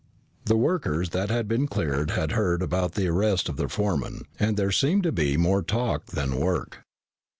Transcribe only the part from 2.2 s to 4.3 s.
heard about the arrest of their foreman,